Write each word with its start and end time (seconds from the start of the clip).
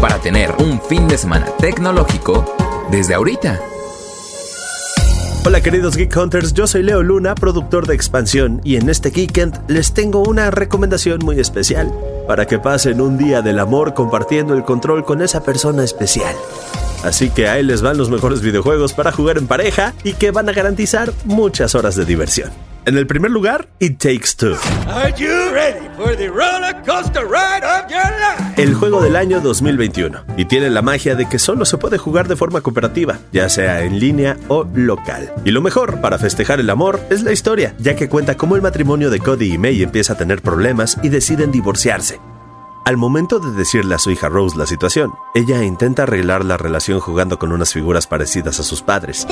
para 0.00 0.18
tener 0.18 0.52
un 0.58 0.80
fin 0.80 1.08
de 1.08 1.18
semana 1.18 1.46
tecnológico 1.58 2.44
desde 2.90 3.14
ahorita. 3.14 3.60
Hola 5.44 5.60
queridos 5.60 5.96
Geek 5.96 6.14
Hunters, 6.14 6.52
yo 6.52 6.66
soy 6.66 6.82
Leo 6.82 7.02
Luna, 7.02 7.34
productor 7.34 7.86
de 7.86 7.94
Expansión, 7.94 8.60
y 8.64 8.76
en 8.76 8.88
este 8.90 9.10
Geekend 9.10 9.58
les 9.68 9.94
tengo 9.94 10.22
una 10.22 10.50
recomendación 10.50 11.20
muy 11.24 11.40
especial 11.40 11.92
para 12.26 12.46
que 12.46 12.58
pasen 12.58 13.00
un 13.00 13.16
día 13.16 13.40
del 13.40 13.58
amor 13.58 13.94
compartiendo 13.94 14.54
el 14.54 14.64
control 14.64 15.04
con 15.04 15.22
esa 15.22 15.42
persona 15.42 15.84
especial. 15.84 16.36
Así 17.02 17.30
que 17.30 17.48
ahí 17.48 17.62
les 17.62 17.80
van 17.80 17.96
los 17.96 18.10
mejores 18.10 18.42
videojuegos 18.42 18.92
para 18.92 19.12
jugar 19.12 19.38
en 19.38 19.46
pareja 19.46 19.94
y 20.04 20.12
que 20.12 20.30
van 20.30 20.48
a 20.48 20.52
garantizar 20.52 21.12
muchas 21.24 21.74
horas 21.74 21.96
de 21.96 22.04
diversión. 22.04 22.50
En 22.88 22.96
el 22.96 23.06
primer 23.06 23.30
lugar, 23.30 23.68
It 23.80 23.98
Takes 23.98 24.28
Two. 24.38 24.56
El 28.56 28.72
juego 28.72 29.02
del 29.02 29.14
año 29.14 29.42
2021 29.42 30.24
y 30.38 30.46
tiene 30.46 30.70
la 30.70 30.80
magia 30.80 31.14
de 31.14 31.28
que 31.28 31.38
solo 31.38 31.66
se 31.66 31.76
puede 31.76 31.98
jugar 31.98 32.28
de 32.28 32.36
forma 32.36 32.62
cooperativa, 32.62 33.18
ya 33.30 33.50
sea 33.50 33.82
en 33.82 34.00
línea 34.00 34.38
o 34.48 34.64
local. 34.64 35.34
Y 35.44 35.50
lo 35.50 35.60
mejor 35.60 36.00
para 36.00 36.18
festejar 36.18 36.60
el 36.60 36.70
amor 36.70 36.98
es 37.10 37.22
la 37.22 37.32
historia, 37.32 37.74
ya 37.78 37.94
que 37.94 38.08
cuenta 38.08 38.38
cómo 38.38 38.56
el 38.56 38.62
matrimonio 38.62 39.10
de 39.10 39.20
Cody 39.20 39.52
y 39.52 39.58
May 39.58 39.82
empieza 39.82 40.14
a 40.14 40.16
tener 40.16 40.40
problemas 40.40 40.96
y 41.02 41.10
deciden 41.10 41.52
divorciarse. 41.52 42.18
Al 42.86 42.96
momento 42.96 43.38
de 43.38 43.50
decirle 43.50 43.96
a 43.96 43.98
su 43.98 44.10
hija 44.10 44.30
Rose 44.30 44.56
la 44.56 44.64
situación, 44.64 45.12
ella 45.34 45.62
intenta 45.62 46.04
arreglar 46.04 46.42
la 46.42 46.56
relación 46.56 47.00
jugando 47.00 47.38
con 47.38 47.52
unas 47.52 47.74
figuras 47.74 48.06
parecidas 48.06 48.60
a 48.60 48.62
sus 48.62 48.80
padres. 48.80 49.26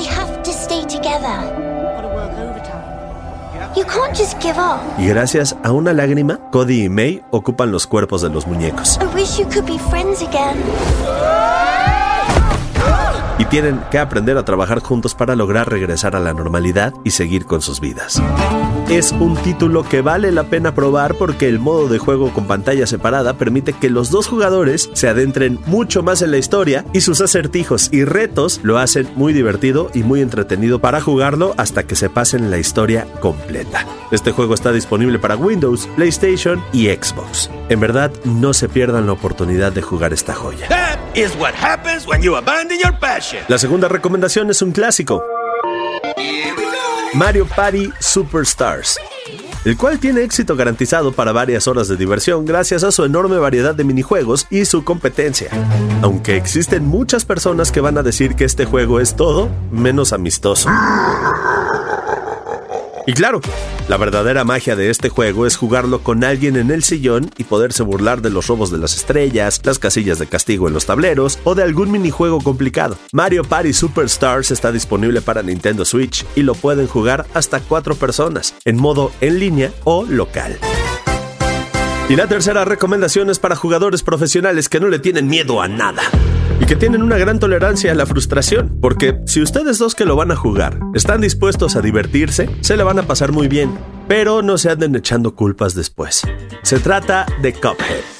Y 4.99 5.07
gracias 5.07 5.57
a 5.63 5.73
una 5.73 5.93
lágrima, 5.93 6.39
Cody 6.51 6.85
y 6.85 6.89
May 6.89 7.23
ocupan 7.31 7.71
los 7.71 7.87
cuerpos 7.87 8.23
de 8.23 8.31
los 8.31 8.47
muñecos. 8.47 8.99
Y 13.39 13.45
tienen 13.47 13.81
que 13.91 13.99
aprender 13.99 14.39
a 14.39 14.45
trabajar 14.45 14.81
juntos 14.81 15.15
para 15.15 15.37
lograr 15.37 15.71
regresar 15.71 16.17
a 16.17 16.21
la 16.21 16.33
normalidad 16.33 16.95
y 17.05 17.11
seguir 17.11 17.47
con 17.47 17.63
sus 17.63 17.81
vidas 17.81 18.23
es 18.91 19.11
un 19.13 19.37
título 19.37 19.83
que 19.83 20.01
vale 20.01 20.31
la 20.31 20.45
pena 20.45 20.75
probar 20.75 21.17
porque 21.17 21.49
el 21.49 21.59
modo 21.59 21.89
de 21.89 21.99
juego 21.99 22.33
con 22.33 22.47
pantalla 22.47 22.87
separada 22.87 23.35
permite 23.35 23.73
que 23.73 23.91
los 23.91 24.11
dos 24.11 24.29
jugadores 24.29 24.89
se 24.93 25.09
adentren 25.09 25.59
mucho 25.67 26.03
más 26.03 26.23
en 26.23 26.31
la 26.31 26.39
historia 26.39 26.85
y 26.93 27.01
sus 27.01 27.21
acertijos 27.21 27.89
y 27.93 28.05
retos 28.05 28.61
lo 28.63 28.79
hacen 28.79 29.09
muy 29.17 29.33
divertido 29.33 29.91
y 29.93 30.03
muy 30.03 30.21
entretenido 30.21 30.79
para 30.79 31.01
jugarlo 31.01 31.55
hasta 31.57 31.83
que 31.83 31.97
se 31.97 32.09
pasen 32.09 32.51
la 32.51 32.59
historia 32.59 33.07
completa. 33.21 33.85
Este 34.13 34.31
juego 34.31 34.55
está 34.55 34.71
disponible 34.71 35.19
para 35.19 35.37
Windows, 35.37 35.89
PlayStation 35.97 36.63
y 36.73 36.87
Xbox. 36.87 37.51
En 37.69 37.81
verdad, 37.81 38.13
no 38.25 38.55
se 38.55 38.69
pierdan 38.69 39.07
la 39.07 39.13
oportunidad 39.13 39.73
de 39.73 39.83
jugar 39.83 40.13
esta 40.13 40.33
joya. 40.33 40.69
La 43.49 43.59
segunda 43.59 43.89
recomendación 43.89 44.51
es 44.51 44.63
un 44.63 44.73
clásico. 44.73 45.23
Mario 47.15 47.47
Party 47.47 47.91
Superstars, 47.99 48.99
el 49.65 49.77
cual 49.77 49.99
tiene 49.99 50.23
éxito 50.23 50.55
garantizado 50.55 51.13
para 51.13 51.33
varias 51.33 51.67
horas 51.67 51.89
de 51.89 51.97
diversión 51.97 52.45
gracias 52.45 52.85
a 52.85 52.93
su 52.93 53.05
enorme 53.05 53.39
variedad 53.39 53.75
de 53.75 53.85
minijuegos 53.85 54.47
y 54.51 54.65
su 54.65 54.85
competencia. 54.85 55.51
Aunque 56.03 56.37
existen 56.37 56.85
muchas 56.85 57.25
personas 57.25 57.73
que 57.73 57.81
van 57.81 57.97
a 57.97 58.03
decir 58.03 58.35
que 58.35 58.45
este 58.45 58.65
juego 58.65 59.01
es 59.01 59.17
todo 59.17 59.49
menos 59.73 60.13
amistoso. 60.13 60.69
Y 63.09 63.13
claro, 63.13 63.41
la 63.89 63.97
verdadera 63.99 64.43
magia 64.43 64.75
de 64.75 64.91
este 64.91 65.11
juego 65.11 65.47
es 65.47 65.57
jugarlo 65.57 66.01
con 66.03 66.25
alguien 66.25 66.57
en 66.57 66.73
el 66.73 66.83
sillón 66.83 67.31
y 67.39 67.45
poderse 67.45 67.85
burlar 67.85 68.21
de 68.21 68.31
los 68.31 68.49
robos 68.49 68.73
de 68.73 68.79
las 68.79 68.97
estrellas, 68.97 69.61
las 69.63 69.79
casillas 69.79 70.19
de 70.19 70.27
castigo 70.27 70.67
en 70.67 70.75
los 70.75 70.87
tableros 70.87 71.39
o 71.45 71.55
de 71.55 71.63
algún 71.63 71.93
minijuego 71.93 72.41
complicado. 72.41 72.99
Mario 73.13 73.45
Party 73.45 73.73
Superstars 73.73 74.51
está 74.51 74.73
disponible 74.73 75.23
para 75.23 75.45
Nintendo 75.45 75.85
Switch 75.85 76.27
y 76.35 76.43
lo 76.43 76.57
pueden 76.57 76.89
jugar 76.89 77.27
hasta 77.33 77.61
cuatro 77.61 77.95
personas, 77.95 78.57
en 78.65 78.77
modo 78.77 79.13
en 79.21 79.39
línea 79.39 79.71
o 79.85 80.05
local. 80.05 80.59
Y 82.09 82.17
la 82.17 82.27
tercera 82.27 82.65
recomendación 82.65 83.31
es 83.31 83.39
para 83.39 83.55
jugadores 83.55 84.03
profesionales 84.03 84.69
que 84.69 84.81
no 84.81 84.89
le 84.89 84.99
tienen 84.99 85.29
miedo 85.29 85.63
a 85.63 85.69
nada 85.69 86.03
y 86.61 86.67
que 86.67 86.77
tienen 86.77 87.03
una 87.03 87.19
gran 87.19 87.39
tolerancia 87.39 87.93
a 87.93 87.95
la 87.95 88.07
frustración, 88.07 88.79
porque 88.81 89.19
si 89.27 89.43
ustedes 89.43 89.79
dos 89.79 89.95
que 89.95 90.05
lo 90.05 90.17
van 90.17 90.31
a 90.31 90.37
jugar 90.37 90.79
están 90.95 91.21
dispuestos 91.21 91.77
a 91.77 91.83
divertirse, 91.83 92.49
se 92.61 92.77
le 92.77 92.83
van 92.83 92.99
a 92.99 93.07
pasar 93.07 93.33
muy 93.33 93.49
bien, 93.49 93.77
pero 94.09 94.43
no 94.43 94.59
se 94.59 94.71
anden 94.71 94.97
echando 94.97 95.35
culpas 95.35 95.75
después. 95.75 96.23
Se 96.63 96.79
trata 96.79 97.27
de 97.43 97.53
Cuphead. 97.53 98.17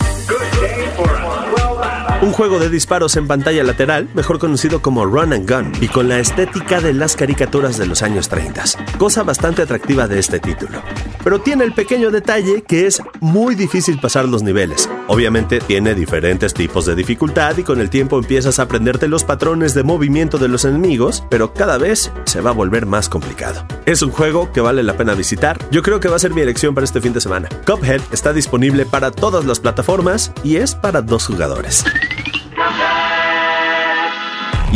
Un 2.23 2.33
juego 2.33 2.59
de 2.59 2.71
disparos 2.71 3.15
en 3.17 3.29
pantalla 3.29 3.63
lateral, 3.63 4.09
mejor 4.15 4.39
conocido 4.39 4.81
como 4.81 5.05
Run 5.05 5.35
and 5.35 5.51
Gun, 5.51 5.73
y 5.83 5.89
con 5.89 6.09
la 6.09 6.19
estética 6.19 6.81
de 6.81 6.95
las 6.95 7.15
caricaturas 7.15 7.77
de 7.77 7.87
los 7.87 8.03
años 8.03 8.29
30, 8.31 8.65
cosa 8.99 9.23
bastante 9.23 9.63
atractiva 9.63 10.09
de 10.09 10.19
este 10.19 10.41
título. 10.41 10.83
Pero 11.23 11.41
tiene 11.41 11.65
el 11.65 11.75
pequeño 11.75 12.11
detalle 12.11 12.63
que 12.63 12.87
es 12.87 13.03
muy 13.21 13.55
difícil 13.55 14.01
pasar 14.01 14.27
los 14.27 14.43
niveles. 14.43 14.89
Obviamente 15.09 15.61
tiene 15.61 15.95
diferentes 15.95 16.53
tipos 16.53 16.85
de 16.87 16.95
dificultad 16.95 17.57
y 17.59 17.63
con 17.63 17.81
el 17.81 17.91
tiempo 17.91 18.19
empiezas 18.19 18.59
a 18.59 18.63
aprenderte 18.63 19.09
los 19.09 19.25
patrones 19.25 19.73
de 19.75 19.85
movimiento 19.85 20.39
de 20.39 20.49
los 20.49 20.65
enemigos, 20.65 21.25
pero 21.31 21.53
cada 21.53 21.79
vez 21.79 22.11
se 22.25 22.41
va 22.41 22.51
a 22.51 22.55
volver 22.55 22.87
más 22.87 23.09
complicado. 23.09 23.65
Es 23.87 24.03
un 24.03 24.11
juego 24.11 24.51
que 24.53 24.61
vale 24.61 24.83
la 24.83 24.97
pena 24.97 25.15
visitar. 25.15 25.59
Yo 25.71 25.83
creo 25.83 26.01
que 26.01 26.09
va 26.09 26.17
a 26.17 26.21
ser 26.21 26.35
mi 26.35 26.41
elección 26.41 26.75
para 26.75 26.85
este 26.85 27.01
fin 27.01 27.13
de 27.13 27.21
semana. 27.21 27.49
Cuphead 27.67 28.01
está 28.13 28.33
disponible 28.33 28.85
para 28.85 29.11
todas 29.11 29.45
las 29.45 29.61
plataformas 29.61 30.33
y 30.43 30.57
es 30.57 30.75
para 30.75 31.03
dos 31.03 31.27
jugadores. 31.27 31.85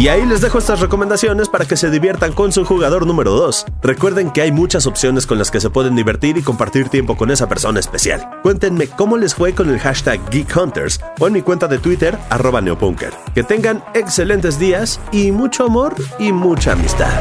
Y 0.01 0.09
ahí 0.09 0.25
les 0.25 0.41
dejo 0.41 0.57
estas 0.57 0.81
recomendaciones 0.81 1.51
para 1.51 1.67
que 1.67 1.77
se 1.77 1.91
diviertan 1.91 2.33
con 2.33 2.53
su 2.53 2.65
jugador 2.65 3.07
número 3.07 3.33
2. 3.33 3.67
Recuerden 3.83 4.31
que 4.31 4.41
hay 4.41 4.51
muchas 4.51 4.87
opciones 4.87 5.27
con 5.27 5.37
las 5.37 5.51
que 5.51 5.61
se 5.61 5.69
pueden 5.69 5.95
divertir 5.95 6.39
y 6.39 6.43
compartir 6.43 6.89
tiempo 6.89 7.19
con 7.19 7.31
esa 7.31 7.51
persona 7.51 7.81
especial. 7.81 8.27
Cuéntenme 8.43 8.87
cómo 8.87 9.19
les 9.19 9.35
fue 9.35 9.55
con 9.55 9.69
el 9.69 9.79
hashtag 9.79 10.19
Geek 10.31 10.57
Hunters 10.57 11.01
o 11.19 11.27
en 11.27 11.35
mi 11.35 11.43
cuenta 11.43 11.69
de 11.69 11.77
Twitter, 11.77 12.17
arroba 12.31 12.63
neopunker. 12.63 13.13
Que 13.35 13.43
tengan 13.43 13.85
excelentes 13.93 14.59
días 14.59 14.99
y 15.13 15.33
mucho 15.33 15.67
amor 15.67 15.95
y 16.19 16.33
mucha 16.33 16.73
amistad. 16.73 17.21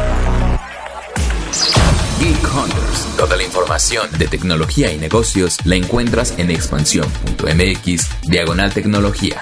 Geek 2.21 2.55
Hunters. 2.55 3.07
Toda 3.17 3.35
la 3.35 3.43
información 3.43 4.07
de 4.17 4.29
tecnología 4.29 4.89
y 4.93 4.97
negocios 4.97 5.57
la 5.65 5.75
encuentras 5.75 6.33
en 6.37 6.49
expansión.mx, 6.49 8.07
diagonal 8.29 8.73
tecnología. 8.73 9.41